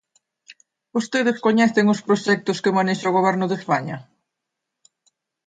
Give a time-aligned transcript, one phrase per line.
[0.95, 3.97] ¿Vostedes coñecen os proxectos que manexa o Goberno de España?